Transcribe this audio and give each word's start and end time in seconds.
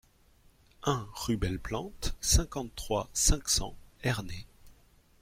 un 0.81 1.07
rue 1.13 1.37
Belle-Plante, 1.37 2.15
cinquante-trois, 2.21 3.07
cinq 3.13 3.47
cents, 3.47 3.75
Ernée 4.01 4.47